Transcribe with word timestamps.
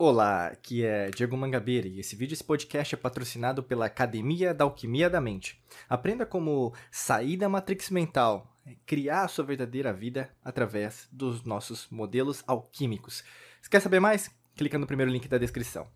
Olá, 0.00 0.46
aqui 0.46 0.84
é 0.84 1.10
Diego 1.10 1.36
Mangabeira 1.36 1.88
e 1.88 1.98
esse 1.98 2.14
vídeo, 2.14 2.32
esse 2.32 2.44
podcast 2.44 2.94
é 2.94 2.96
patrocinado 2.96 3.64
pela 3.64 3.86
Academia 3.86 4.54
da 4.54 4.62
Alquimia 4.62 5.10
da 5.10 5.20
Mente. 5.20 5.60
Aprenda 5.88 6.24
como 6.24 6.72
sair 6.88 7.36
da 7.36 7.48
matrix 7.48 7.90
mental, 7.90 8.46
criar 8.86 9.24
a 9.24 9.28
sua 9.28 9.44
verdadeira 9.44 9.92
vida 9.92 10.30
através 10.44 11.08
dos 11.10 11.42
nossos 11.42 11.88
modelos 11.90 12.44
alquímicos. 12.46 13.24
Se 13.60 13.68
quer 13.68 13.80
saber 13.80 13.98
mais? 13.98 14.30
Clica 14.54 14.78
no 14.78 14.86
primeiro 14.86 15.10
link 15.10 15.26
da 15.26 15.36
descrição. 15.36 15.88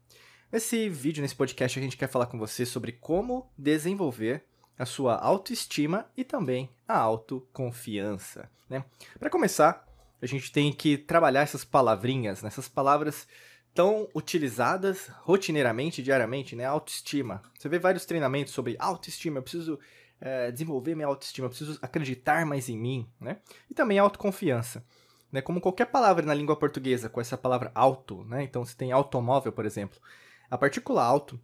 Nesse 0.50 0.88
vídeo, 0.88 1.22
nesse 1.22 1.36
podcast, 1.36 1.78
a 1.78 1.82
gente 1.82 1.96
quer 1.96 2.08
falar 2.08 2.26
com 2.26 2.40
você 2.40 2.66
sobre 2.66 2.90
como 2.90 3.52
desenvolver 3.56 4.44
a 4.76 4.84
sua 4.84 5.14
autoestima 5.14 6.10
e 6.16 6.24
também 6.24 6.68
a 6.88 6.98
autoconfiança. 6.98 8.50
Né? 8.68 8.84
Para 9.20 9.30
começar, 9.30 9.86
a 10.20 10.26
gente 10.26 10.50
tem 10.50 10.72
que 10.72 10.98
trabalhar 10.98 11.42
essas 11.42 11.64
palavrinhas, 11.64 12.42
nessas 12.42 12.66
né? 12.66 12.72
palavras 12.74 13.28
tão 13.74 14.08
utilizadas 14.14 15.08
rotineiramente, 15.22 16.02
diariamente, 16.02 16.54
né? 16.54 16.64
Autoestima. 16.64 17.42
Você 17.58 17.68
vê 17.68 17.78
vários 17.78 18.04
treinamentos 18.04 18.52
sobre 18.52 18.76
autoestima, 18.78 19.38
eu 19.38 19.42
preciso 19.42 19.78
é, 20.20 20.50
desenvolver 20.50 20.94
minha 20.94 21.08
autoestima, 21.08 21.46
eu 21.46 21.50
preciso 21.50 21.78
acreditar 21.82 22.46
mais 22.46 22.68
em 22.68 22.78
mim, 22.78 23.08
né? 23.20 23.38
E 23.70 23.74
também 23.74 23.98
autoconfiança. 23.98 24.84
Né? 25.30 25.40
Como 25.40 25.60
qualquer 25.60 25.86
palavra 25.86 26.24
na 26.26 26.34
língua 26.34 26.54
portuguesa, 26.56 27.08
com 27.08 27.20
essa 27.20 27.38
palavra 27.38 27.72
auto, 27.74 28.22
né? 28.24 28.42
Então, 28.42 28.64
você 28.64 28.76
tem 28.76 28.92
automóvel, 28.92 29.52
por 29.52 29.64
exemplo. 29.64 29.98
A 30.50 30.58
partícula 30.58 31.02
auto 31.02 31.40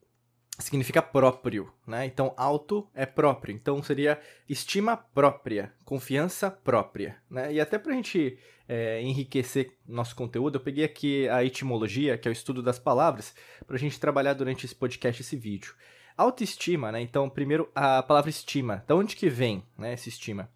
significa 0.59 1.01
próprio, 1.01 1.73
né? 1.87 2.05
Então, 2.05 2.35
auto 2.37 2.89
é 2.95 3.07
próprio. 3.07 3.55
Então, 3.55 3.83
seria 3.83 4.21
estima 4.49 4.97
própria, 4.97 5.73
confiança 5.85 6.51
própria, 6.51 7.17
né? 7.31 7.53
E 7.53 7.61
até 7.61 7.79
para 7.79 7.93
a 7.93 7.95
gente 7.95 8.39
é, 8.69 9.01
enriquecer 9.01 9.73
nosso 9.87 10.15
conteúdo, 10.15 10.57
eu 10.57 10.61
peguei 10.61 10.85
aqui 10.85 11.29
a 11.29 11.45
etimologia, 11.45 12.19
que 12.19 12.29
é 12.29 12.31
o 12.31 12.33
estudo 12.33 12.63
das 12.63 12.79
palavras, 12.79 13.35
para 13.67 13.77
a 13.77 13.79
gente 13.79 14.01
trabalhar 14.01 14.35
durante 14.35 14.67
esse 14.67 14.75
podcast, 14.75 15.23
esse 15.23 15.37
vídeo. 15.37 15.75
Autoestima, 16.17 16.91
né? 16.91 17.01
Então, 17.01 17.31
primeiro, 17.31 17.71
a 17.75 18.03
palavra 18.03 18.29
estima. 18.29 18.85
De 18.87 18.93
onde 18.93 19.15
que 19.15 19.29
vem, 19.29 19.65
né, 19.77 19.93
essa 19.93 20.09
estima? 20.09 20.51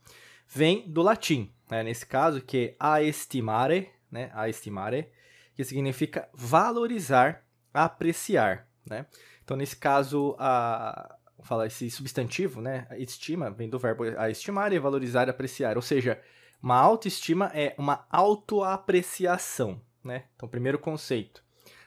Vem 0.48 0.86
do 0.88 1.00
latim, 1.00 1.50
né? 1.70 1.84
Nesse 1.84 2.05
caso, 2.05 2.42
que 2.42 2.58
é 2.58 2.77
a 2.78 3.00
estimare, 3.00 3.88
né? 4.10 4.30
A 4.34 4.48
estimare, 4.48 5.08
que 5.55 5.64
significa 5.64 6.28
valorizar, 6.34 7.44
apreciar, 7.72 8.66
né? 8.84 9.06
Então, 9.53 9.58
nesse 9.58 9.77
caso, 9.77 10.34
a, 10.39 11.14
falar 11.42 11.67
esse 11.67 11.91
substantivo, 11.91 12.62
né? 12.62 12.86
Estima 12.97 13.50
vem 13.50 13.69
do 13.69 13.78
verbo 13.78 14.05
a 14.17 14.31
estimar 14.31 14.72
e 14.72 14.78
valorizar, 14.78 15.28
apreciar. 15.28 15.77
Ou 15.77 15.83
seja, 15.83 16.19
uma 16.62 16.75
autoestima 16.75 17.53
é 17.53 17.75
uma 17.77 18.06
autoapreciação, 18.08 19.78
né? 20.03 20.25
Então, 20.34 20.48
primeiro 20.48 20.78
conceito. 20.78 21.45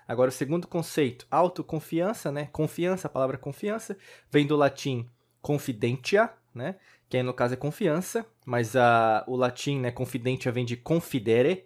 Agora, 0.08 0.30
o 0.30 0.32
segundo 0.32 0.68
conceito, 0.68 1.26
autoconfiança, 1.32 2.32
né? 2.32 2.50
Confiança, 2.52 3.08
a 3.08 3.10
palavra 3.10 3.36
confiança, 3.36 3.98
vem 4.30 4.46
do 4.46 4.56
latim 4.56 5.10
confidentia, 5.42 6.32
né? 6.54 6.76
Que 7.10 7.18
aí 7.18 7.24
no 7.24 7.34
caso 7.34 7.56
é 7.56 7.58
confiança, 7.58 8.28
mas 8.46 8.76
a, 8.76 9.24
o 9.26 9.36
latim, 9.36 9.80
né, 9.80 9.90
confidentia 9.90 10.52
vem 10.52 10.66
de 10.66 10.78
confidere. 10.78 11.66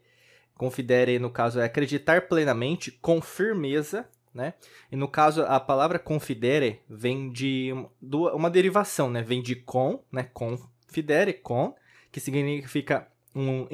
Confidere, 0.55 1.20
no 1.20 1.30
caso, 1.30 1.59
é 1.59 1.66
acreditar 1.66 2.30
plenamente, 2.30 2.89
com 2.89 3.22
firmeza, 3.22 4.08
né? 4.33 4.53
E 4.91 4.95
no 4.95 5.08
caso, 5.08 5.44
a 5.44 5.59
palavra 5.59 5.99
confidere 5.99 6.81
vem 6.89 7.30
de 7.30 7.72
uma 8.02 8.49
derivação, 8.49 9.09
né? 9.09 9.21
Vem 9.21 9.41
de 9.41 9.55
com, 9.55 10.03
né? 10.11 10.30
Confidere, 10.33 11.33
com, 11.33 11.75
que 12.11 12.19
significa 12.19 13.08
um 13.36 13.67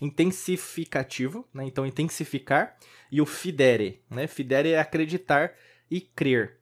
intensificativo, 0.00 1.46
né? 1.52 1.64
Então, 1.64 1.86
intensificar. 1.86 2.76
E 3.10 3.20
o 3.20 3.26
fidere, 3.26 4.02
né? 4.10 4.26
Fidere 4.26 4.72
é 4.72 4.78
acreditar 4.78 5.54
e 5.90 6.00
crer. 6.00 6.58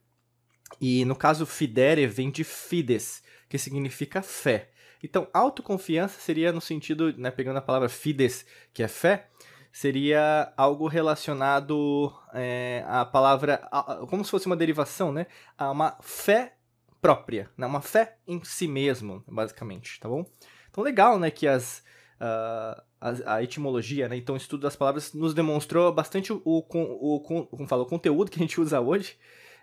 E 0.81 1.05
no 1.05 1.15
caso, 1.15 1.45
fidere 1.45 2.07
vem 2.07 2.29
de 2.29 2.43
fides, 2.43 3.23
que 3.47 3.57
significa 3.57 4.21
fé. 4.21 4.69
Então, 5.03 5.27
autoconfiança 5.33 6.19
seria 6.19 6.51
no 6.51 6.59
sentido, 6.59 7.15
né, 7.17 7.31
pegando 7.31 7.57
a 7.57 7.61
palavra 7.61 7.87
fides, 7.87 8.45
que 8.73 8.81
é 8.83 8.87
fé, 8.87 9.29
seria 9.77 10.51
algo 10.57 10.87
relacionado 10.87 12.11
é, 12.33 12.83
à 12.87 13.05
palavra, 13.05 13.67
a, 13.71 14.07
como 14.09 14.25
se 14.25 14.31
fosse 14.31 14.47
uma 14.47 14.55
derivação, 14.55 15.11
né? 15.11 15.27
A 15.55 15.69
uma 15.69 15.95
fé 16.01 16.55
própria, 16.99 17.47
né? 17.55 17.67
uma 17.67 17.79
fé 17.79 18.17
em 18.27 18.43
si 18.43 18.67
mesmo, 18.67 19.23
basicamente, 19.27 19.99
tá 19.99 20.09
bom? 20.09 20.25
Então, 20.71 20.83
legal, 20.83 21.19
né, 21.19 21.29
que 21.29 21.47
as, 21.47 21.83
uh, 22.19 22.81
a, 23.27 23.43
etimologia, 23.43 24.09
né, 24.09 24.17
então 24.17 24.33
o 24.33 24.37
estudo 24.37 24.61
das 24.61 24.75
palavras 24.75 25.13
nos 25.13 25.35
demonstrou 25.35 25.93
bastante 25.93 26.33
o, 26.33 26.41
o, 26.43 26.57
o, 26.57 27.19
como 27.19 27.67
fala, 27.67 27.83
o 27.83 27.87
conteúdo 27.87 28.31
que 28.31 28.39
a 28.39 28.41
gente 28.41 28.59
usa 28.59 28.81
hoje, 28.81 29.15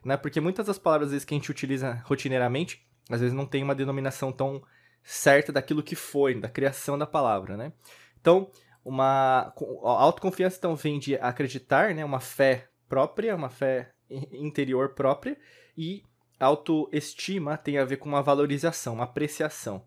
né, 0.04 0.16
porque 0.16 0.40
muitas 0.40 0.68
das 0.68 0.78
palavras, 0.78 1.08
às 1.08 1.12
vezes, 1.12 1.24
que 1.24 1.34
a 1.34 1.36
gente 1.36 1.50
utiliza 1.50 2.00
rotineiramente, 2.04 2.86
às 3.10 3.20
vezes 3.20 3.34
não 3.34 3.46
tem 3.46 3.64
uma 3.64 3.74
denominação 3.74 4.30
tão 4.30 4.62
certa 5.02 5.50
daquilo 5.50 5.82
que 5.82 5.96
foi, 5.96 6.38
da 6.38 6.48
criação 6.48 6.96
da 6.96 7.06
palavra, 7.06 7.56
né? 7.56 7.72
Então, 8.20 8.48
uma 8.84 9.52
autoconfiança 9.82 10.58
então 10.58 10.76
vem 10.76 10.98
de 10.98 11.16
acreditar, 11.16 11.94
né, 11.94 12.04
uma 12.04 12.20
fé 12.20 12.68
própria, 12.88 13.34
uma 13.34 13.48
fé 13.48 13.90
interior 14.10 14.90
própria 14.90 15.36
e 15.76 16.02
autoestima 16.38 17.56
tem 17.56 17.78
a 17.78 17.84
ver 17.84 17.96
com 17.96 18.08
uma 18.08 18.22
valorização, 18.22 18.94
uma 18.94 19.04
apreciação. 19.04 19.84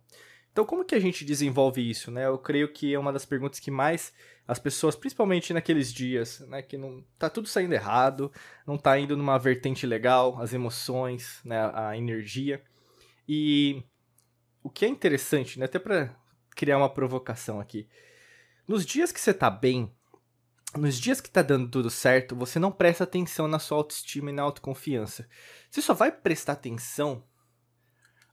Então, 0.52 0.66
como 0.66 0.84
que 0.84 0.96
a 0.96 1.00
gente 1.00 1.24
desenvolve 1.24 1.88
isso, 1.88 2.10
né? 2.10 2.26
Eu 2.26 2.40
creio 2.40 2.74
que 2.74 2.92
é 2.92 2.98
uma 2.98 3.14
das 3.14 3.26
perguntas 3.26 3.60
que 3.60 3.70
mais 3.70 4.12
as 4.48 4.58
pessoas, 4.58 4.96
principalmente 4.96 5.54
naqueles 5.54 5.94
dias, 5.94 6.40
né, 6.48 6.64
que 6.64 6.78
não 6.80 7.04
tá 7.20 7.30
tudo 7.30 7.48
saindo 7.48 7.74
errado, 7.74 8.32
não 8.66 8.76
tá 8.76 8.98
indo 8.98 9.16
numa 9.16 9.38
vertente 9.38 9.86
legal, 9.86 10.42
as 10.42 10.54
emoções, 10.54 11.42
né, 11.46 11.70
a 11.76 11.96
energia. 11.96 12.64
E 13.30 13.84
o 14.64 14.70
que 14.70 14.84
é 14.84 14.88
interessante, 14.88 15.60
né, 15.60 15.66
até 15.66 15.78
para 15.78 16.16
criar 16.56 16.80
uma 16.80 16.90
provocação 16.90 17.60
aqui, 17.60 17.88
nos 18.68 18.86
dias 18.86 19.12
que 19.12 19.20
você 19.20 19.34
tá 19.34 19.50
bem, 19.50 19.92
nos 20.76 21.00
dias 21.00 21.22
que 21.22 21.30
tá 21.30 21.42
dando 21.42 21.70
tudo 21.70 21.90
certo, 21.90 22.36
você 22.36 22.60
não 22.60 22.72
presta 22.72 23.04
atenção 23.04 23.48
na 23.48 23.60
sua 23.60 23.78
autoestima 23.78 24.30
e 24.30 24.34
na 24.34 24.44
autoconfiança. 24.44 25.28
Você 25.70 25.82
só 25.82 25.94
vai 25.94 26.12
prestar 26.12 26.54
atenção 26.54 27.24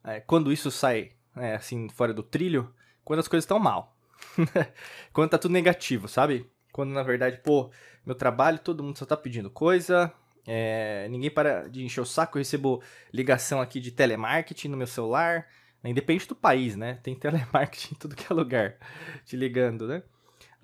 é, 0.02 0.20
quando 0.20 0.52
isso 0.52 0.70
sai, 0.70 1.12
é, 1.36 1.54
assim, 1.54 1.88
fora 1.88 2.12
do 2.12 2.22
trilho, 2.22 2.74
quando 3.04 3.20
as 3.20 3.28
coisas 3.28 3.44
estão 3.44 3.58
mal. 3.58 3.96
quando 5.12 5.30
tá 5.30 5.38
tudo 5.38 5.52
negativo, 5.52 6.08
sabe? 6.08 6.50
Quando 6.72 6.90
na 6.90 7.02
verdade, 7.02 7.38
pô, 7.38 7.70
meu 8.04 8.14
trabalho, 8.14 8.58
todo 8.58 8.82
mundo 8.82 8.98
só 8.98 9.06
tá 9.06 9.16
pedindo 9.16 9.48
coisa, 9.48 10.12
é, 10.46 11.06
ninguém 11.08 11.30
para 11.30 11.68
de 11.68 11.84
encher 11.84 12.00
o 12.00 12.06
saco, 12.06 12.36
eu 12.36 12.40
recebo 12.40 12.82
ligação 13.12 13.60
aqui 13.60 13.80
de 13.80 13.90
telemarketing 13.90 14.68
no 14.68 14.76
meu 14.76 14.86
celular, 14.86 15.46
né? 15.82 15.90
independente 15.90 16.28
do 16.28 16.34
país, 16.34 16.76
né? 16.76 16.98
Tem 17.02 17.14
telemarketing 17.16 17.94
em 17.94 17.98
tudo 17.98 18.16
que 18.16 18.30
é 18.30 18.34
lugar 18.34 18.76
te 19.24 19.36
ligando, 19.36 19.86
né? 19.86 20.02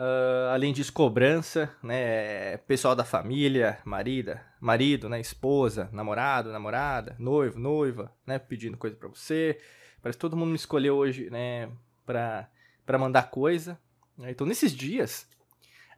Uh, 0.01 0.49
além 0.55 0.73
disso, 0.73 0.91
cobrança, 0.95 1.71
né? 1.83 2.57
Pessoal 2.67 2.97
da 2.97 3.05
família, 3.05 3.79
marida, 3.85 4.43
marido, 4.59 5.11
né? 5.11 5.21
Esposa, 5.21 5.91
namorado, 5.93 6.51
namorada, 6.51 7.15
noivo, 7.19 7.59
noiva, 7.59 8.11
né? 8.27 8.39
Pedindo 8.39 8.79
coisa 8.79 8.97
para 8.97 9.09
você. 9.09 9.61
Parece 10.01 10.17
que 10.17 10.21
todo 10.23 10.39
mundo 10.39 10.49
me 10.49 10.57
escolheu 10.57 10.97
hoje, 10.97 11.29
né? 11.29 11.71
Pra, 12.07 12.49
pra 12.87 12.97
mandar 12.97 13.25
coisa. 13.25 13.79
Então, 14.21 14.47
nesses 14.47 14.73
dias, 14.73 15.29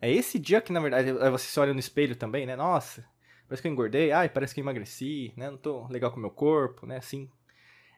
é 0.00 0.10
esse 0.10 0.36
dia 0.36 0.60
que, 0.60 0.72
na 0.72 0.80
verdade, 0.80 1.12
você 1.12 1.46
se 1.46 1.60
olha 1.60 1.72
no 1.72 1.78
espelho 1.78 2.16
também, 2.16 2.44
né? 2.44 2.56
Nossa, 2.56 3.04
parece 3.46 3.62
que 3.62 3.68
eu 3.68 3.72
engordei. 3.72 4.10
Ai, 4.10 4.28
parece 4.28 4.52
que 4.52 4.58
eu 4.58 4.64
emagreci, 4.64 5.32
né? 5.36 5.48
Não 5.48 5.56
tô 5.56 5.86
legal 5.86 6.10
com 6.10 6.16
o 6.16 6.20
meu 6.20 6.30
corpo, 6.30 6.86
né? 6.86 6.96
Assim. 6.96 7.30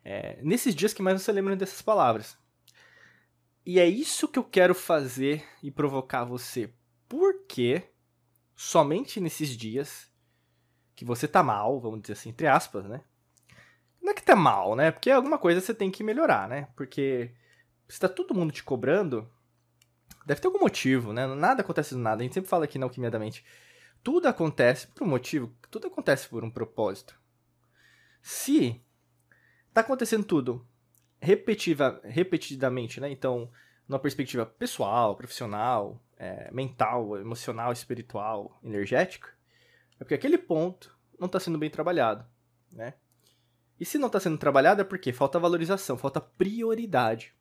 É, 0.04 0.38
nesses 0.42 0.74
dias 0.74 0.92
que 0.92 1.00
mais 1.00 1.22
você 1.22 1.32
lembra 1.32 1.56
dessas 1.56 1.80
palavras. 1.80 2.36
E 3.66 3.80
é 3.80 3.86
isso 3.86 4.28
que 4.28 4.38
eu 4.38 4.44
quero 4.44 4.74
fazer 4.74 5.44
e 5.62 5.70
provocar 5.70 6.24
você. 6.24 6.72
Porque 7.08 7.90
somente 8.54 9.20
nesses 9.20 9.56
dias 9.56 10.10
que 10.94 11.04
você 11.04 11.26
tá 11.26 11.42
mal, 11.42 11.80
vamos 11.80 12.02
dizer 12.02 12.12
assim, 12.12 12.28
entre 12.28 12.46
aspas, 12.46 12.84
né? 12.84 13.02
Não 14.02 14.12
é 14.12 14.14
que 14.14 14.22
tá 14.22 14.36
mal, 14.36 14.76
né? 14.76 14.90
Porque 14.90 15.10
alguma 15.10 15.38
coisa 15.38 15.60
você 15.60 15.72
tem 15.72 15.90
que 15.90 16.04
melhorar, 16.04 16.46
né? 16.46 16.68
Porque 16.76 17.34
se 17.88 17.98
tá 17.98 18.08
todo 18.08 18.34
mundo 18.34 18.52
te 18.52 18.62
cobrando, 18.62 19.28
deve 20.26 20.42
ter 20.42 20.46
algum 20.46 20.60
motivo, 20.60 21.12
né? 21.12 21.26
Nada 21.26 21.62
acontece 21.62 21.94
do 21.94 22.00
nada. 22.00 22.20
A 22.20 22.24
gente 22.24 22.34
sempre 22.34 22.50
fala 22.50 22.64
aqui 22.64 22.78
na 22.78 22.84
Alquimia 22.84 23.10
da 23.10 23.18
Mente. 23.18 23.44
Tudo 24.02 24.28
acontece 24.28 24.88
por 24.88 25.04
um 25.04 25.10
motivo, 25.10 25.56
tudo 25.70 25.86
acontece 25.86 26.28
por 26.28 26.44
um 26.44 26.50
propósito. 26.50 27.18
Se 28.20 28.84
tá 29.72 29.80
acontecendo 29.80 30.24
tudo 30.24 30.66
repetitiva, 31.24 32.00
repetidamente, 32.04 33.00
né? 33.00 33.10
Então, 33.10 33.50
numa 33.88 33.98
perspectiva 33.98 34.44
pessoal, 34.44 35.16
profissional, 35.16 36.00
é, 36.18 36.50
mental, 36.52 37.16
emocional, 37.18 37.72
espiritual, 37.72 38.58
energética, 38.62 39.28
é 39.96 40.04
porque 40.04 40.14
aquele 40.14 40.38
ponto 40.38 40.96
não 41.18 41.26
está 41.26 41.40
sendo 41.40 41.58
bem 41.58 41.70
trabalhado, 41.70 42.24
né? 42.70 42.94
E 43.78 43.84
se 43.84 43.98
não 43.98 44.06
está 44.06 44.20
sendo 44.20 44.38
trabalhado 44.38 44.80
é 44.80 44.84
porque 44.84 45.12
falta 45.12 45.38
valorização, 45.38 45.96
falta 45.96 46.20
prioridade. 46.20 47.34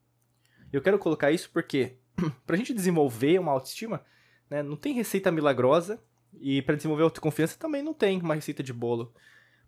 Eu 0.72 0.82
quero 0.82 0.98
colocar 0.98 1.32
isso 1.32 1.50
porque, 1.52 1.98
para 2.46 2.56
a 2.56 2.58
gente 2.58 2.74
desenvolver 2.74 3.40
uma 3.40 3.52
autoestima, 3.52 4.04
né, 4.50 4.64
não 4.64 4.76
tem 4.76 4.94
receita 4.94 5.32
milagrosa 5.32 6.04
E 6.40 6.62
para 6.64 6.76
desenvolver 6.76 7.04
autoconfiança 7.04 7.58
também 7.60 7.84
não 7.84 7.94
tem 7.94 8.20
uma 8.20 8.34
receita 8.34 8.64
de 8.64 8.74
bolo. 8.74 9.14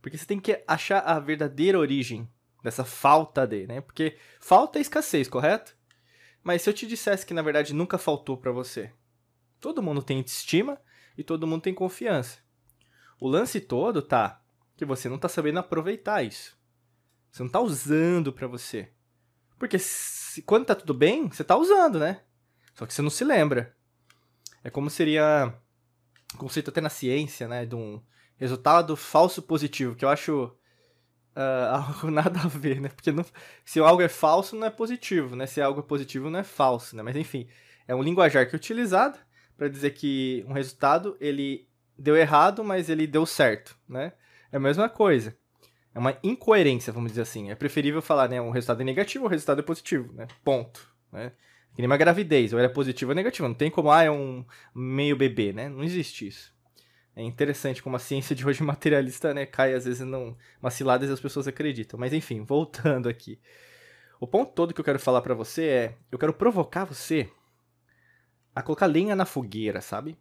Porque 0.01 0.17
você 0.17 0.25
tem 0.25 0.39
que 0.39 0.63
achar 0.67 0.99
a 0.99 1.19
verdadeira 1.19 1.77
origem 1.79 2.27
dessa 2.65 2.83
falta 2.83 3.45
de, 3.45 3.65
né? 3.67 3.79
Porque 3.79 4.17
falta 4.39 4.79
é 4.79 4.81
escassez, 4.81 5.29
correto? 5.29 5.75
Mas 6.43 6.61
se 6.61 6.69
eu 6.69 6.73
te 6.73 6.85
dissesse 6.85 7.25
que 7.25 7.33
na 7.33 7.41
verdade 7.41 7.73
nunca 7.73 7.97
faltou 7.97 8.37
para 8.37 8.51
você, 8.51 8.91
todo 9.59 9.81
mundo 9.81 10.03
tem 10.03 10.19
estima 10.19 10.77
e 11.17 11.23
todo 11.23 11.47
mundo 11.47 11.61
tem 11.61 11.73
confiança. 11.73 12.39
O 13.19 13.27
lance 13.27 13.61
todo 13.61 14.01
tá 14.01 14.41
que 14.75 14.83
você 14.83 15.07
não 15.07 15.17
tá 15.17 15.29
sabendo 15.29 15.59
aproveitar 15.59 16.23
isso. 16.23 16.57
Você 17.31 17.43
não 17.43 17.49
tá 17.49 17.59
usando 17.59 18.33
para 18.33 18.47
você. 18.47 18.91
Porque 19.57 19.79
se, 19.79 20.41
quando 20.41 20.65
tá 20.65 20.75
tudo 20.75 20.93
bem, 20.93 21.29
você 21.29 21.43
tá 21.43 21.55
usando, 21.55 21.99
né? 21.99 22.21
Só 22.73 22.85
que 22.85 22.93
você 22.93 23.01
não 23.01 23.09
se 23.09 23.23
lembra. 23.23 23.75
É 24.63 24.69
como 24.69 24.89
seria 24.89 25.53
conceito 26.37 26.69
até 26.69 26.81
na 26.81 26.89
ciência, 26.89 27.47
né, 27.47 27.65
de 27.65 27.75
um 27.75 28.01
resultado 28.35 28.95
falso 28.97 29.41
positivo, 29.41 29.95
que 29.95 30.03
eu 30.03 30.09
acho 30.09 30.53
uh, 31.35 31.75
algo 31.93 32.09
nada 32.09 32.39
a 32.39 32.47
ver, 32.47 32.79
né? 32.79 32.89
Porque 32.89 33.11
não, 33.11 33.25
se 33.63 33.79
algo 33.79 34.01
é 34.01 34.09
falso, 34.09 34.55
não 34.55 34.67
é 34.67 34.69
positivo, 34.69 35.35
né? 35.35 35.45
Se 35.45 35.61
algo 35.61 35.81
é 35.81 35.83
positivo, 35.83 36.29
não 36.29 36.39
é 36.39 36.43
falso, 36.43 36.95
né? 36.95 37.03
Mas 37.03 37.15
enfim, 37.15 37.47
é 37.87 37.93
um 37.93 38.01
linguajar 38.01 38.47
que 38.47 38.55
é 38.55 38.57
utilizado 38.57 39.17
para 39.57 39.67
dizer 39.67 39.91
que 39.91 40.43
um 40.47 40.53
resultado 40.53 41.15
ele 41.19 41.67
deu 41.97 42.15
errado, 42.15 42.63
mas 42.63 42.89
ele 42.89 43.07
deu 43.07 43.25
certo, 43.25 43.77
né? 43.87 44.13
É 44.51 44.57
a 44.57 44.59
mesma 44.59 44.89
coisa. 44.89 45.35
É 45.93 45.99
uma 45.99 46.17
incoerência, 46.23 46.91
vamos 46.91 47.11
dizer 47.11 47.21
assim. 47.21 47.49
É 47.49 47.55
preferível 47.55 48.01
falar, 48.01 48.27
né? 48.27 48.41
Um 48.41 48.49
resultado 48.49 48.81
é 48.81 48.83
negativo, 48.83 49.25
o 49.25 49.29
resultado 49.29 49.59
é 49.59 49.63
positivo, 49.63 50.13
né? 50.13 50.27
Ponto, 50.43 50.89
né? 51.11 51.31
Que 51.73 51.81
nem 51.81 51.87
uma 51.87 51.97
gravidez, 51.97 52.53
ou 52.53 52.59
era 52.59 52.69
positivo 52.69 53.11
ou 53.11 53.15
negativo. 53.15 53.47
Não 53.47 53.55
tem 53.55 53.69
como, 53.69 53.91
ah, 53.91 54.03
é 54.03 54.11
um 54.11 54.45
meio 54.73 55.15
bebê, 55.15 55.51
né? 55.51 55.67
Não 55.67 55.83
existe 55.83 56.27
isso. 56.27 56.54
É 57.15 57.23
interessante 57.23 57.81
como 57.81 57.95
a 57.95 57.99
ciência 57.99 58.35
de 58.35 58.45
hoje 58.45 58.61
materialista, 58.63 59.33
né, 59.33 59.45
cai 59.45 59.73
às 59.73 59.85
vezes 59.85 60.05
não 60.05 60.35
umas 60.61 60.79
e 60.79 61.11
as 61.11 61.19
pessoas 61.19 61.47
acreditam. 61.47 61.99
Mas 61.99 62.13
enfim, 62.13 62.43
voltando 62.43 63.07
aqui. 63.07 63.39
O 64.19 64.27
ponto 64.27 64.53
todo 64.53 64.73
que 64.73 64.79
eu 64.79 64.85
quero 64.85 64.99
falar 64.99 65.21
para 65.21 65.33
você 65.33 65.63
é, 65.65 65.95
eu 66.11 66.17
quero 66.17 66.33
provocar 66.33 66.85
você 66.85 67.29
a 68.55 68.61
colocar 68.61 68.85
lenha 68.85 69.15
na 69.15 69.25
fogueira, 69.25 69.81
sabe? 69.81 70.17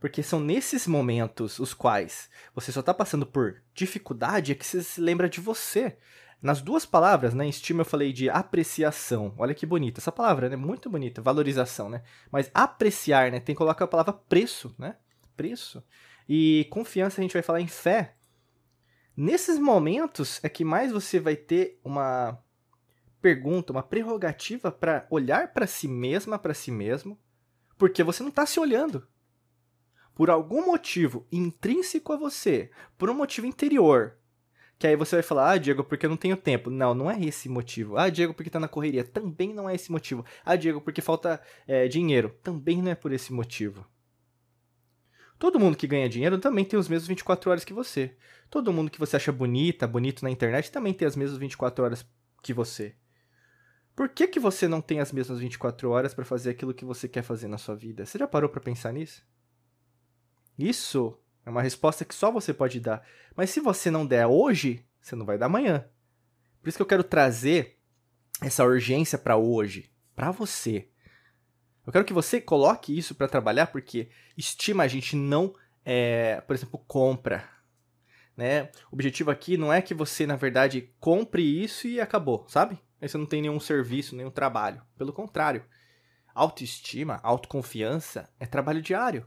Porque 0.00 0.22
são 0.22 0.40
nesses 0.40 0.86
momentos 0.86 1.58
os 1.58 1.74
quais 1.74 2.28
você 2.54 2.72
só 2.72 2.82
tá 2.82 2.92
passando 2.92 3.26
por 3.26 3.62
dificuldade 3.74 4.52
é 4.52 4.54
que 4.54 4.66
você 4.66 4.82
se 4.82 5.00
lembra 5.00 5.28
de 5.28 5.40
você. 5.40 5.96
Nas 6.40 6.60
duas 6.60 6.84
palavras, 6.84 7.32
né, 7.34 7.46
em 7.46 7.48
estima 7.48 7.80
eu 7.80 7.84
falei 7.84 8.12
de 8.12 8.28
apreciação. 8.28 9.34
Olha 9.38 9.54
que 9.54 9.64
bonita 9.64 10.00
essa 10.00 10.12
palavra, 10.12 10.48
né? 10.48 10.56
Muito 10.56 10.88
bonita, 10.90 11.22
valorização, 11.22 11.88
né? 11.88 12.02
Mas 12.30 12.50
apreciar, 12.52 13.30
né, 13.30 13.40
tem 13.40 13.54
que 13.54 13.58
colocar 13.58 13.84
a 13.84 13.88
palavra 13.88 14.12
preço, 14.12 14.74
né? 14.78 14.96
Preço. 15.36 15.82
E 16.28 16.66
confiança 16.70 17.20
a 17.20 17.22
gente 17.22 17.32
vai 17.32 17.42
falar 17.42 17.60
em 17.60 17.68
fé. 17.68 18.16
Nesses 19.16 19.58
momentos 19.58 20.40
é 20.42 20.48
que 20.48 20.64
mais 20.64 20.92
você 20.92 21.18
vai 21.18 21.36
ter 21.36 21.80
uma 21.82 22.38
pergunta, 23.20 23.72
uma 23.72 23.82
prerrogativa 23.82 24.70
para 24.70 25.06
olhar 25.10 25.52
para 25.52 25.66
si 25.66 25.88
mesma, 25.88 26.38
para 26.38 26.54
si 26.54 26.70
mesmo, 26.70 27.18
porque 27.78 28.02
você 28.02 28.22
não 28.22 28.30
está 28.30 28.44
se 28.44 28.60
olhando. 28.60 29.06
Por 30.14 30.30
algum 30.30 30.66
motivo 30.66 31.26
intrínseco 31.30 32.12
a 32.12 32.16
você, 32.16 32.70
por 32.96 33.10
um 33.10 33.14
motivo 33.14 33.46
interior, 33.46 34.18
que 34.78 34.86
aí 34.86 34.96
você 34.96 35.16
vai 35.16 35.22
falar, 35.22 35.52
ah, 35.52 35.58
Diego, 35.58 35.82
porque 35.82 36.04
eu 36.04 36.10
não 36.10 36.16
tenho 36.16 36.36
tempo. 36.36 36.70
Não, 36.70 36.94
não 36.94 37.10
é 37.10 37.18
esse 37.22 37.48
motivo. 37.48 37.96
Ah, 37.96 38.10
Diego, 38.10 38.34
porque 38.34 38.50
tá 38.50 38.60
na 38.60 38.68
correria. 38.68 39.02
Também 39.02 39.54
não 39.54 39.68
é 39.68 39.74
esse 39.74 39.90
motivo. 39.90 40.24
Ah, 40.44 40.54
Diego, 40.54 40.80
porque 40.80 41.00
falta 41.00 41.40
é, 41.66 41.88
dinheiro. 41.88 42.34
Também 42.42 42.82
não 42.82 42.90
é 42.90 42.94
por 42.94 43.12
esse 43.12 43.32
motivo. 43.32 43.86
Todo 45.38 45.60
mundo 45.60 45.76
que 45.76 45.86
ganha 45.86 46.08
dinheiro 46.08 46.38
também 46.38 46.64
tem 46.64 46.78
os 46.78 46.88
mesmos 46.88 47.08
24 47.08 47.50
horas 47.50 47.64
que 47.64 47.72
você. 47.72 48.16
Todo 48.48 48.72
mundo 48.72 48.90
que 48.90 48.98
você 48.98 49.16
acha 49.16 49.32
bonita, 49.32 49.86
bonito 49.86 50.22
na 50.22 50.30
internet 50.30 50.70
também 50.70 50.94
tem 50.94 51.06
as 51.06 51.16
mesmas 51.16 51.38
24 51.38 51.84
horas 51.84 52.06
que 52.42 52.54
você. 52.54 52.94
Por 53.94 54.08
que, 54.08 54.28
que 54.28 54.40
você 54.40 54.68
não 54.68 54.80
tem 54.80 55.00
as 55.00 55.12
mesmas 55.12 55.38
24 55.38 55.90
horas 55.90 56.14
para 56.14 56.24
fazer 56.24 56.50
aquilo 56.50 56.74
que 56.74 56.84
você 56.84 57.08
quer 57.08 57.22
fazer 57.22 57.48
na 57.48 57.58
sua 57.58 57.74
vida? 57.74 58.04
Você 58.04 58.18
já 58.18 58.26
parou 58.26 58.48
para 58.48 58.60
pensar 58.60 58.92
nisso? 58.92 59.22
Isso 60.58 61.18
é 61.44 61.50
uma 61.50 61.62
resposta 61.62 62.04
que 62.04 62.14
só 62.14 62.30
você 62.30 62.52
pode 62.52 62.80
dar. 62.80 63.06
Mas 63.34 63.50
se 63.50 63.60
você 63.60 63.90
não 63.90 64.06
der 64.06 64.26
hoje, 64.26 64.84
você 65.00 65.16
não 65.16 65.26
vai 65.26 65.38
dar 65.38 65.46
amanhã. 65.46 65.86
Por 66.60 66.68
isso 66.68 66.78
que 66.78 66.82
eu 66.82 66.86
quero 66.86 67.04
trazer 67.04 67.78
essa 68.40 68.64
urgência 68.64 69.18
para 69.18 69.36
hoje, 69.36 69.90
para 70.14 70.30
você. 70.30 70.88
Eu 71.86 71.92
quero 71.92 72.04
que 72.04 72.12
você 72.12 72.40
coloque 72.40 72.96
isso 72.98 73.14
para 73.14 73.28
trabalhar, 73.28 73.68
porque 73.68 74.08
estima 74.36 74.82
a 74.82 74.88
gente 74.88 75.14
não, 75.14 75.54
é, 75.84 76.40
por 76.40 76.56
exemplo, 76.56 76.82
compra. 76.88 77.48
Né? 78.36 78.64
O 78.90 78.94
objetivo 78.94 79.30
aqui 79.30 79.56
não 79.56 79.72
é 79.72 79.80
que 79.80 79.94
você, 79.94 80.26
na 80.26 80.34
verdade, 80.34 80.92
compre 80.98 81.42
isso 81.42 81.86
e 81.86 82.00
acabou, 82.00 82.44
sabe? 82.48 82.76
Aí 83.00 83.08
você 83.08 83.16
não 83.16 83.24
tem 83.24 83.40
nenhum 83.40 83.60
serviço, 83.60 84.16
nenhum 84.16 84.32
trabalho. 84.32 84.82
Pelo 84.98 85.12
contrário, 85.12 85.64
autoestima, 86.34 87.20
autoconfiança 87.22 88.28
é 88.40 88.46
trabalho 88.46 88.82
diário. 88.82 89.24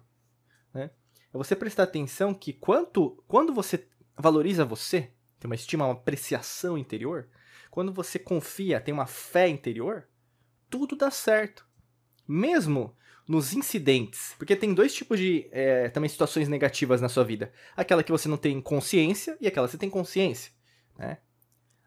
Né? 0.74 0.92
É 1.34 1.38
você 1.38 1.56
prestar 1.56 1.84
atenção 1.84 2.34
que 2.34 2.52
quanto, 2.52 3.24
quando 3.26 3.54
você 3.54 3.88
valoriza 4.18 4.66
você, 4.66 5.14
tem 5.40 5.50
uma 5.50 5.56
estima, 5.56 5.86
uma 5.86 5.94
apreciação 5.94 6.78
interior, 6.78 7.30
quando 7.72 7.94
você 7.94 8.20
confia, 8.20 8.82
tem 8.82 8.94
uma 8.94 9.06
fé 9.06 9.48
interior, 9.48 10.10
tudo 10.70 10.98
dá 10.98 11.10
certo 11.10 11.69
mesmo 12.30 12.96
nos 13.28 13.54
incidentes, 13.54 14.36
porque 14.38 14.56
tem 14.56 14.74
dois 14.74 14.94
tipos 14.94 15.20
de 15.20 15.48
é, 15.52 15.90
também 15.90 16.10
situações 16.10 16.48
negativas 16.48 17.02
na 17.02 17.10
sua 17.10 17.24
vida: 17.24 17.52
aquela 17.76 18.04
que 18.04 18.12
você 18.12 18.30
não 18.30 18.38
tem 18.38 18.62
consciência 18.62 19.38
e 19.42 19.48
aquela 19.48 19.68
que 19.68 19.72
você 19.72 19.78
tem 19.78 19.90
consciência, 19.90 20.52
né? 20.98 21.18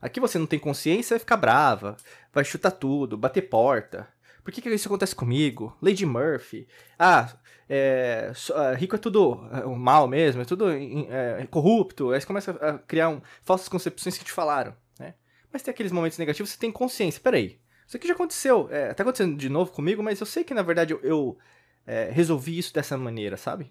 Aqui 0.00 0.19
você 0.19 0.37
não 0.37 0.47
tem 0.47 0.59
consciência, 0.59 1.15
vai 1.15 1.21
ficar 1.21 1.37
brava, 1.37 1.97
vai 2.33 2.44
chutar 2.44 2.73
tudo, 2.73 3.17
bater 3.17 3.43
porta. 3.43 4.09
Por 4.43 4.53
que, 4.53 4.61
que 4.61 4.69
isso 4.69 4.89
acontece 4.89 5.15
comigo? 5.15 5.77
Lady 5.81 6.05
Murphy. 6.05 6.67
Ah, 6.99 7.33
é, 7.69 8.33
ah, 8.53 8.73
rico 8.75 8.97
é 8.97 8.99
tudo 8.99 9.49
é, 9.53 9.65
mal 9.65 10.09
mesmo, 10.09 10.43
é 10.43 10.45
tudo 10.45 10.69
é, 10.69 11.47
corrupto. 11.49 12.11
Aí 12.11 12.21
você 12.21 12.27
começa 12.27 12.50
a 12.50 12.79
criar 12.81 13.11
um, 13.11 13.23
falsas 13.45 13.69
concepções 13.69 14.19
que 14.19 14.25
te 14.25 14.33
falaram. 14.33 14.75
Né? 14.99 15.15
Mas 15.53 15.62
tem 15.62 15.71
aqueles 15.71 15.93
momentos 15.93 16.19
negativos, 16.19 16.50
você 16.50 16.59
tem 16.59 16.73
consciência. 16.73 17.21
Peraí, 17.23 17.61
isso 17.93 17.99
aqui 17.99 18.09
já 18.09 18.15
aconteceu, 18.15 18.69
é, 18.71 18.95
tá 18.95 19.02
acontecendo 19.02 19.37
de 19.37 19.50
novo 19.50 19.71
comigo, 19.71 20.02
mas 20.02 20.19
eu 20.19 20.25
sei 20.25 20.43
que 20.43 20.55
na 20.55 20.62
verdade 20.62 20.95
eu, 20.95 21.00
eu 21.02 21.38
é, 21.87 22.11
resolvi 22.11 22.57
isso 22.57 22.73
dessa 22.73 22.97
maneira, 22.97 23.37
sabe? 23.37 23.71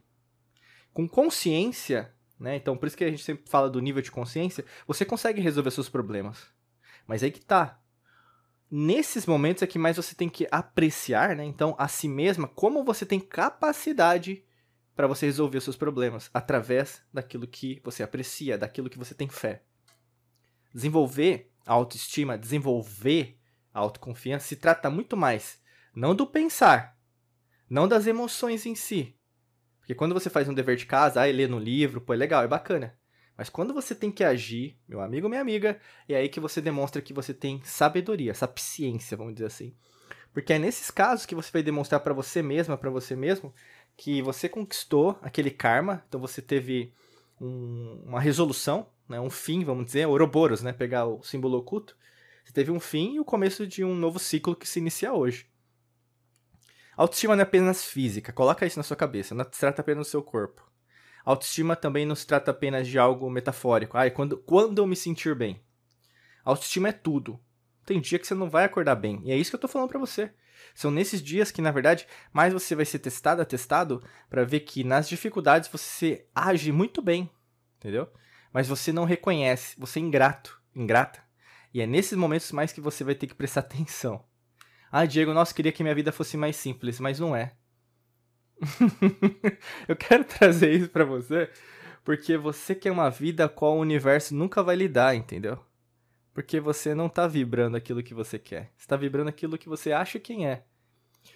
Com 0.94 1.10
consciência, 1.10 2.14
né? 2.40 2.56
Então 2.56 2.78
por 2.78 2.86
isso 2.86 2.96
que 2.96 3.04
a 3.04 3.10
gente 3.10 3.24
sempre 3.24 3.50
fala 3.50 3.68
do 3.68 3.82
nível 3.82 4.00
de 4.00 4.12
consciência, 4.12 4.64
você 4.86 5.04
consegue 5.04 5.42
resolver 5.42 5.72
seus 5.72 5.90
problemas. 5.90 6.46
Mas 7.08 7.24
aí 7.24 7.32
que 7.32 7.42
tá. 7.42 7.80
Nesses 8.70 9.26
momentos 9.26 9.64
é 9.64 9.68
que 9.68 9.80
mais 9.80 9.98
você 9.98 10.14
tem 10.14 10.30
que 10.30 10.48
apreciar, 10.52 11.36
né? 11.36 11.44
Então, 11.44 11.76
a 11.80 11.88
si 11.88 12.08
mesma, 12.08 12.48
como 12.48 12.84
você 12.84 13.08
tem 13.08 13.20
capacidade 13.20 14.46
para 14.96 15.08
você 15.08 15.26
resolver 15.26 15.58
os 15.58 15.64
seus 15.64 15.76
problemas 15.76 16.30
através 16.32 17.02
daquilo 17.12 17.48
que 17.48 17.82
você 17.84 18.04
aprecia, 18.04 18.56
daquilo 18.56 18.90
que 18.90 19.00
você 19.00 19.16
tem 19.16 19.28
fé. 19.28 19.64
Desenvolver 20.72 21.52
a 21.66 21.74
autoestima, 21.74 22.38
desenvolver 22.38 23.41
a 23.74 23.80
autoconfiança 23.80 24.48
se 24.48 24.56
trata 24.56 24.90
muito 24.90 25.16
mais 25.16 25.60
não 25.96 26.16
do 26.16 26.26
pensar, 26.26 26.98
não 27.70 27.88
das 27.88 28.08
emoções 28.08 28.66
em 28.66 28.76
si. 28.76 29.16
Porque 29.80 29.96
quando 29.96 30.14
você 30.14 30.30
faz 30.30 30.48
um 30.48 30.54
dever 30.54 30.76
de 30.76 30.86
casa, 30.86 31.22
aí 31.22 31.32
lê 31.32 31.48
no 31.48 31.60
livro, 31.60 32.00
pô, 32.00 32.14
é 32.14 32.18
legal, 32.18 32.44
é 32.44 32.48
bacana. 32.48 32.96
Mas 33.38 33.50
quando 33.50 33.74
você 33.74 33.96
tem 33.96 34.12
que 34.12 34.24
agir, 34.24 34.78
meu 34.88 35.02
amigo, 35.02 35.28
minha 35.28 35.42
amiga, 35.42 35.80
é 36.08 36.16
aí 36.16 36.30
que 36.30 36.40
você 36.40 36.62
demonstra 36.62 37.02
que 37.02 37.14
você 37.14 37.34
tem 37.34 37.62
sabedoria, 37.64 38.34
sapiência, 38.34 39.18
vamos 39.18 39.34
dizer 39.34 39.48
assim. 39.48 39.76
Porque 40.34 40.54
é 40.54 40.60
nesses 40.60 40.92
casos 40.92 41.26
que 41.26 41.36
você 41.36 41.52
vai 41.52 41.64
demonstrar 41.64 42.00
para 42.02 42.14
você 42.14 42.42
mesma, 42.42 42.78
para 42.78 42.90
você 42.90 43.16
mesmo, 43.16 43.54
que 43.98 44.22
você 44.22 44.48
conquistou 44.48 45.18
aquele 45.22 45.52
karma, 45.52 46.04
então 46.08 46.20
você 46.20 46.42
teve 46.42 46.94
um, 47.40 48.04
uma 48.06 48.22
resolução, 48.22 48.88
né, 49.10 49.20
um 49.20 49.30
fim, 49.30 49.64
vamos 49.64 49.86
dizer, 49.86 50.08
Ouroboros, 50.08 50.62
né, 50.62 50.72
pegar 50.72 51.06
o 51.06 51.22
símbolo 51.24 51.58
oculto, 51.58 51.98
você 52.44 52.54
teve 52.54 52.72
um 52.72 52.80
fim 52.80 53.16
e 53.16 53.20
o 53.20 53.26
começo 53.26 53.66
de 53.66 53.84
um 53.84 53.96
novo 53.96 54.20
ciclo 54.20 54.56
que 54.56 54.68
se 54.68 54.80
inicia 54.80 55.14
hoje. 55.14 55.46
Autoestima 56.96 57.36
não 57.36 57.42
é 57.42 57.44
apenas 57.44 57.86
física, 57.86 58.34
coloca 58.34 58.66
isso 58.66 58.78
na 58.78 58.84
sua 58.84 58.98
cabeça, 58.98 59.34
não 59.34 59.46
se 59.46 59.60
trata 59.60 59.82
apenas 59.82 60.08
do 60.08 60.10
seu 60.10 60.22
corpo. 60.22 60.70
Autoestima 61.24 61.76
também 61.76 62.06
não 62.06 62.16
se 62.16 62.26
trata 62.26 62.52
apenas 62.52 62.88
de 62.88 62.98
algo 62.98 63.30
metafórico. 63.30 63.98
Ai, 63.98 64.12
quando, 64.12 64.38
quando 64.38 64.80
eu 64.80 64.88
me 64.88 64.96
sentir 64.96 65.36
bem. 65.36 65.62
Autoestima 66.44 66.90
é 66.90 66.92
tudo. 66.92 67.40
Tem 67.86 68.02
dia 68.02 68.20
que 68.20 68.28
você 68.28 68.34
não 68.34 68.50
vai 68.50 68.66
acordar 68.66 68.96
bem. 68.96 69.22
E 69.24 69.32
é 69.32 69.38
isso 69.38 69.52
que 69.52 69.56
eu 69.56 69.60
tô 69.60 69.68
falando 69.68 69.90
para 69.90 70.00
você. 70.00 70.32
São 70.74 70.92
nesses 70.92 71.22
dias 71.22 71.52
que, 71.52 71.62
na 71.62 71.72
verdade, 71.72 72.08
mais 72.32 72.54
você 72.54 72.76
vai 72.76 72.86
ser 72.86 73.00
testado, 73.00 73.46
testado, 73.46 74.04
para 74.30 74.44
ver 74.44 74.62
que 74.62 74.84
nas 74.84 75.08
dificuldades 75.08 75.70
você 75.70 76.26
age 76.34 76.72
muito 76.72 77.02
bem. 77.02 77.30
Entendeu? 77.78 78.08
Mas 78.54 78.68
você 78.68 78.92
não 78.92 79.06
reconhece, 79.06 79.76
você 79.80 80.00
é 80.00 80.02
ingrato, 80.02 80.62
ingrata. 80.76 81.24
E 81.74 81.82
é 81.82 81.88
nesses 81.88 82.18
momentos 82.18 82.52
mais 82.52 82.72
que 82.72 82.82
você 82.82 83.04
vai 83.04 83.16
ter 83.16 83.28
que 83.28 83.36
prestar 83.36 83.62
atenção. 83.62 84.24
Ah, 84.92 85.06
Diego, 85.06 85.34
nossa, 85.34 85.54
queria 85.54 85.72
que 85.72 85.84
minha 85.84 85.96
vida 85.96 86.12
fosse 86.12 86.36
mais 86.36 86.56
simples, 86.56 87.00
mas 87.00 87.20
não 87.20 87.36
é. 87.36 87.54
eu 89.88 89.96
quero 89.96 90.24
trazer 90.24 90.72
isso 90.72 90.90
para 90.90 91.06
você 91.06 91.50
porque 92.04 92.38
você 92.38 92.74
quer 92.74 92.92
uma 92.92 93.10
vida 93.10 93.48
qual 93.48 93.78
o 93.78 93.82
universo 93.82 94.34
nunca 94.36 94.64
vai 94.64 94.76
lhe 94.76 94.88
dar, 94.88 95.16
entendeu? 95.16 95.60
Porque 96.34 96.60
você 96.60 96.96
não 96.96 97.10
tá 97.10 97.28
vibrando 97.28 97.78
aquilo 97.78 98.04
que 98.04 98.14
você 98.14 98.40
quer. 98.40 98.72
Você 98.78 98.88
tá 98.88 98.96
vibrando 98.96 99.30
aquilo 99.30 99.58
que 99.58 99.70
você 99.70 99.92
acha 99.92 100.20
quem 100.20 100.48
é. 100.48 100.64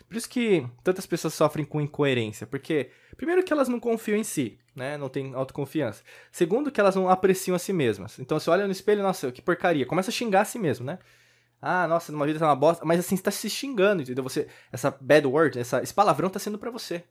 Por 0.08 0.18
isso 0.18 0.30
que 0.30 0.68
tantas 0.84 1.06
pessoas 1.06 1.34
sofrem 1.34 1.66
com 1.66 1.82
incoerência, 1.82 2.48
porque 2.48 2.90
primeiro 3.16 3.44
que 3.44 3.54
elas 3.54 3.68
não 3.68 3.80
confiam 3.80 4.18
em 4.18 4.24
si, 4.24 4.58
né? 4.76 4.98
Não 4.98 5.08
tem 5.10 5.34
autoconfiança. 5.34 6.04
Segundo 6.32 6.72
que 6.72 6.80
elas 6.80 6.96
não 6.96 7.10
apreciam 7.10 7.56
a 7.56 7.60
si 7.60 7.72
mesmas. 7.72 8.20
Então 8.20 8.40
você 8.40 8.50
olha 8.50 8.66
no 8.66 8.72
espelho, 8.72 9.02
nossa, 9.02 9.32
que 9.32 9.42
porcaria, 9.42 9.86
começa 9.86 10.12
a 10.12 10.14
xingar 10.14 10.42
a 10.42 10.46
si 10.46 10.60
mesmo, 10.60 10.86
né? 10.86 11.00
Ah, 11.62 11.88
nossa, 11.88 12.12
numa 12.12 12.26
vida 12.26 12.38
tá 12.38 12.46
uma 12.46 12.56
bosta, 12.56 12.86
mas 12.86 13.00
assim, 13.00 13.16
você 13.16 13.24
tá 13.24 13.32
se 13.32 13.50
xingando, 13.50 14.04
entendeu? 14.04 14.24
Você 14.24 14.48
essa 14.72 14.96
bad 15.00 15.26
word, 15.26 15.58
essa, 15.58 15.82
esse 15.82 15.94
palavrão 15.94 16.30
tá 16.30 16.38
sendo 16.38 16.60
para 16.60 16.70
você. 16.70 17.04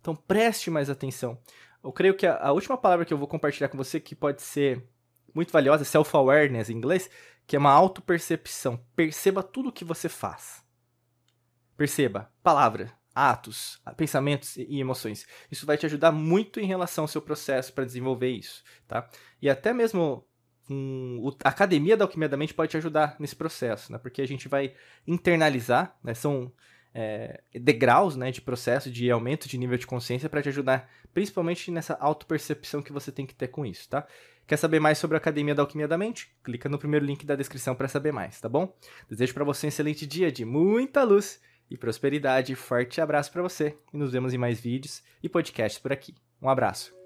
Então 0.00 0.14
preste 0.14 0.70
mais 0.70 0.90
atenção. 0.90 1.38
Eu 1.82 1.92
creio 1.92 2.14
que 2.14 2.26
a, 2.26 2.36
a 2.36 2.52
última 2.52 2.76
palavra 2.76 3.04
que 3.04 3.14
eu 3.14 3.18
vou 3.18 3.28
compartilhar 3.28 3.68
com 3.68 3.78
você 3.78 4.00
que 4.00 4.14
pode 4.14 4.42
ser 4.42 4.84
muito 5.34 5.52
valiosa, 5.52 5.82
é 5.82 5.84
self-awareness 5.84 6.70
em 6.70 6.74
inglês, 6.74 7.10
que 7.46 7.56
é 7.56 7.58
uma 7.58 7.70
autopercepção. 7.70 8.80
Perceba 8.96 9.42
tudo 9.42 9.68
o 9.68 9.72
que 9.72 9.84
você 9.84 10.08
faz. 10.08 10.64
Perceba 11.76 12.32
palavra, 12.42 12.90
atos, 13.16 13.80
pensamentos 13.96 14.58
e 14.58 14.78
emoções. 14.78 15.26
Isso 15.50 15.64
vai 15.64 15.78
te 15.78 15.86
ajudar 15.86 16.12
muito 16.12 16.60
em 16.60 16.66
relação 16.66 17.04
ao 17.04 17.08
seu 17.08 17.22
processo 17.22 17.72
para 17.72 17.86
desenvolver 17.86 18.28
isso, 18.28 18.62
tá? 18.86 19.08
E 19.40 19.48
até 19.48 19.72
mesmo 19.72 20.22
um, 20.68 21.34
a 21.42 21.48
academia 21.48 21.96
da 21.96 22.04
alquimia 22.04 22.28
da 22.28 22.36
mente 22.36 22.52
pode 22.52 22.72
te 22.72 22.76
ajudar 22.76 23.16
nesse 23.18 23.34
processo, 23.34 23.90
né? 23.90 23.96
Porque 23.96 24.20
a 24.20 24.28
gente 24.28 24.48
vai 24.48 24.74
internalizar, 25.06 25.96
né? 26.04 26.12
São 26.12 26.52
é, 26.92 27.40
degraus, 27.54 28.16
né, 28.16 28.30
de 28.30 28.40
processo 28.40 28.90
de 28.90 29.10
aumento 29.10 29.48
de 29.48 29.56
nível 29.56 29.76
de 29.78 29.86
consciência 29.86 30.28
para 30.28 30.42
te 30.42 30.48
ajudar, 30.48 30.90
principalmente 31.12 31.70
nessa 31.70 31.94
autopercepção 31.94 32.82
que 32.82 32.92
você 32.92 33.12
tem 33.12 33.26
que 33.26 33.34
ter 33.34 33.48
com 33.48 33.64
isso, 33.64 33.88
tá? 33.88 34.06
Quer 34.46 34.56
saber 34.56 34.78
mais 34.78 34.98
sobre 34.98 35.16
a 35.16 35.18
Academia 35.18 35.54
da 35.54 35.62
Alquimia 35.62 35.88
da 35.88 35.98
Mente? 35.98 36.30
Clica 36.44 36.68
no 36.68 36.78
primeiro 36.78 37.04
link 37.04 37.26
da 37.26 37.34
descrição 37.34 37.74
para 37.74 37.88
saber 37.88 38.12
mais, 38.12 38.40
tá 38.40 38.48
bom? 38.48 38.74
Desejo 39.08 39.34
para 39.34 39.44
você 39.44 39.66
um 39.66 39.68
excelente 39.68 40.06
dia 40.06 40.30
de 40.30 40.44
muita 40.44 41.02
luz 41.02 41.40
e 41.70 41.76
prosperidade. 41.76 42.54
Forte 42.54 43.00
abraço 43.00 43.32
para 43.32 43.42
você 43.42 43.76
e 43.92 43.96
nos 43.96 44.12
vemos 44.12 44.34
em 44.34 44.38
mais 44.38 44.60
vídeos 44.60 45.02
e 45.22 45.28
podcasts 45.28 45.80
por 45.80 45.92
aqui. 45.92 46.14
Um 46.40 46.48
abraço. 46.48 47.05